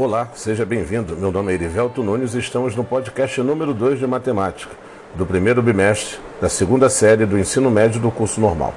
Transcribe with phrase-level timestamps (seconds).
[0.00, 1.16] Olá, seja bem-vindo.
[1.16, 4.70] Meu nome é Erivelto Nunes e estamos no podcast número 2 de matemática,
[5.16, 8.72] do primeiro bimestre da segunda série do ensino médio do curso normal.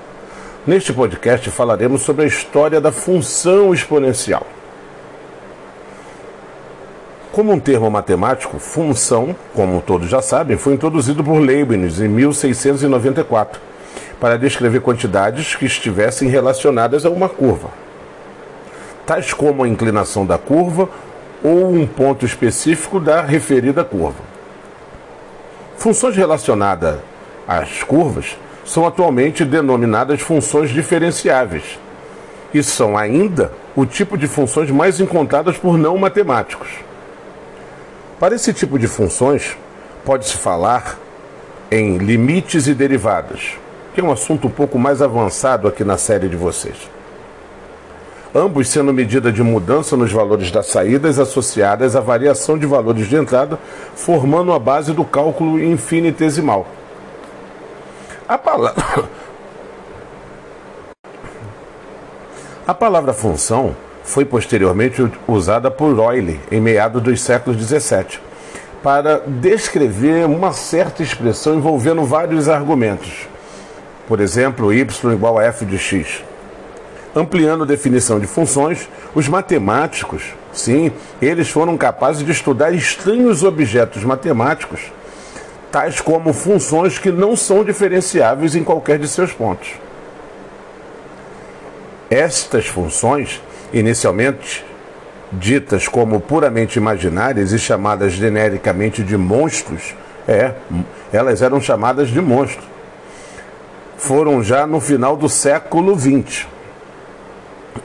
[0.65, 4.47] Neste podcast falaremos sobre a história da função exponencial.
[7.31, 13.62] Como um termo matemático, função, como todos já sabem, foi introduzido por Leibniz em 1694
[14.19, 17.70] para descrever quantidades que estivessem relacionadas a uma curva,
[19.05, 20.89] tais como a inclinação da curva
[21.44, 24.23] ou um ponto específico da referida curva.
[25.77, 27.00] Funções relacionadas
[27.48, 31.80] às curvas são atualmente denominadas funções diferenciáveis
[32.54, 36.70] e são ainda o tipo de funções mais encontradas por não matemáticos.
[38.20, 39.58] Para esse tipo de funções,
[40.05, 41.00] pode-se falar
[41.72, 43.53] em limites e derivadas,
[43.95, 47.00] que é um assunto um pouco mais avançado aqui na série de vocês
[48.34, 53.16] ambos sendo medida de mudança nos valores das saídas associadas à variação de valores de
[53.16, 53.59] entrada,
[53.95, 56.66] formando a base do cálculo infinitesimal.
[58.28, 58.83] A palavra,
[62.66, 68.20] a palavra função foi posteriormente usada por Euler em meados dos séculos XVII
[68.81, 73.27] para descrever uma certa expressão envolvendo vários argumentos.
[74.08, 76.23] Por exemplo, y igual a f de x
[77.16, 80.23] ampliando a definição de funções, os matemáticos,
[80.54, 84.92] sim, eles foram capazes de estudar estranhos objetos matemáticos,
[85.72, 89.70] tais como funções que não são diferenciáveis em qualquer de seus pontos.
[92.09, 94.66] Estas funções, inicialmente
[95.32, 99.95] ditas como puramente imaginárias e chamadas genericamente de monstros,
[100.28, 100.54] é,
[101.12, 102.66] elas eram chamadas de monstros.
[103.98, 106.48] Foram já no final do século XX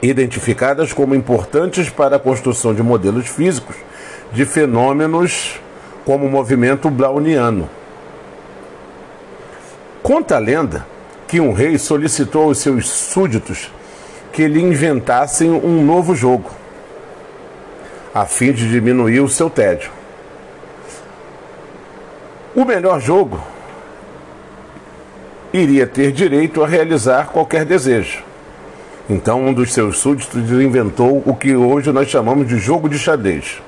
[0.01, 3.75] identificadas como importantes para a construção de modelos físicos
[4.31, 5.59] de fenômenos
[6.05, 7.69] como o movimento browniano.
[10.03, 10.85] Conta a lenda
[11.27, 13.71] que um rei solicitou aos seus súditos
[14.31, 16.49] que lhe inventassem um novo jogo,
[18.13, 19.91] a fim de diminuir o seu tédio.
[22.55, 23.41] O melhor jogo
[25.51, 28.26] iria ter direito a realizar qualquer desejo.
[29.09, 33.61] Então, um dos seus súditos inventou o que hoje nós chamamos de jogo de xadrez.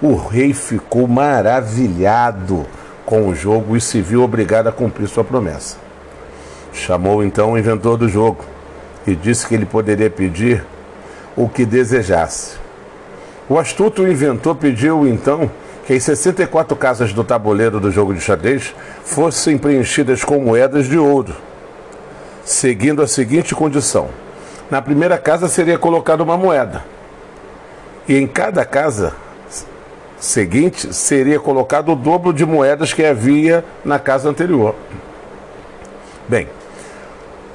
[0.00, 2.64] O rei ficou maravilhado
[3.04, 5.76] com o jogo e se viu obrigado a cumprir sua promessa.
[6.72, 8.44] Chamou então o inventor do jogo
[9.04, 10.64] e disse que ele poderia pedir
[11.36, 12.56] o que desejasse.
[13.48, 15.50] O astuto inventor pediu então
[15.84, 18.72] que as 64 casas do tabuleiro do jogo de xadrez
[19.04, 21.34] fossem preenchidas com moedas de ouro,
[22.44, 24.08] seguindo a seguinte condição
[24.70, 26.84] na primeira casa seria colocada uma moeda.
[28.06, 29.14] E em cada casa
[30.18, 34.74] seguinte seria colocado o dobro de moedas que havia na casa anterior.
[36.28, 36.48] Bem,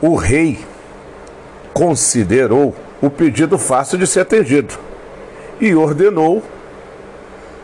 [0.02, 0.60] o rei
[1.74, 4.74] considerou o pedido fácil de ser atendido
[5.60, 6.44] e ordenou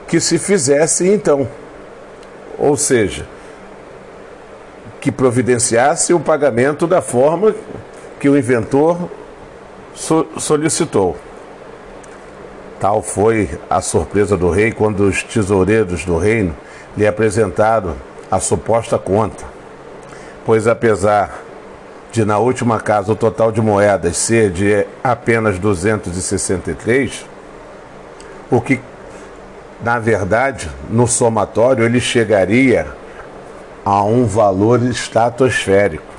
[0.07, 1.47] que se fizesse então.
[2.57, 3.25] Ou seja,
[4.99, 7.55] que providenciasse o pagamento da forma
[8.19, 9.09] que o inventor
[9.95, 11.17] so solicitou.
[12.79, 16.55] Tal foi a surpresa do rei quando os tesoureiros do reino
[16.97, 17.95] lhe apresentaram
[18.29, 19.43] a suposta conta.
[20.45, 21.41] Pois apesar
[22.11, 27.25] de na última casa o total de moedas ser de apenas 263,
[28.49, 28.81] o que
[29.81, 32.87] na verdade no somatório ele chegaria
[33.85, 36.10] a um valor estratosférico.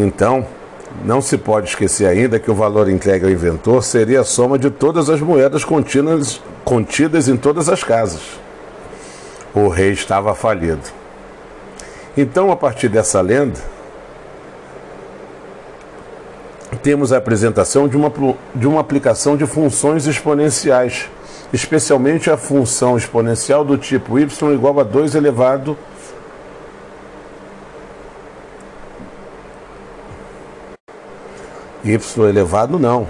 [0.00, 0.46] Então,
[1.04, 4.70] não se pode esquecer ainda que o valor entregue ao inventor seria a soma de
[4.70, 8.22] todas as moedas contidas, contidas em todas as casas.
[9.52, 10.82] O rei estava falido.
[12.16, 13.58] Então, a partir dessa lenda,
[16.80, 18.12] temos a apresentação de uma,
[18.54, 21.08] de uma aplicação de funções exponenciais,
[21.52, 25.97] especialmente a função exponencial do tipo y igual a 2 elevado a
[31.84, 31.98] y
[32.28, 33.06] elevado não.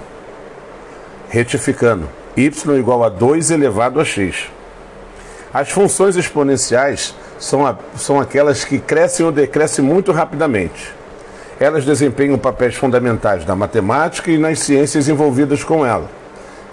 [1.28, 4.48] Retificando, y igual a 2 elevado a x.
[5.52, 10.92] As funções exponenciais são, a, são aquelas que crescem ou decrescem muito rapidamente.
[11.58, 16.08] Elas desempenham papéis fundamentais na matemática e nas ciências envolvidas com ela: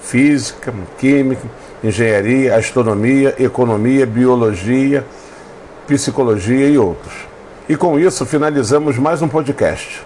[0.02, 1.48] física, química,
[1.84, 5.06] engenharia, astronomia, economia, biologia,
[5.88, 7.14] psicologia e outros.
[7.68, 10.06] E com isso finalizamos mais um podcast.